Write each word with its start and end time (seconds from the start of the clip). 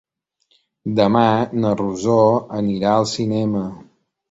Demà 0.99 1.25
na 1.59 1.75
Rosó 1.83 2.17
anirà 2.63 2.97
al 3.03 3.09
cinema. 3.15 3.65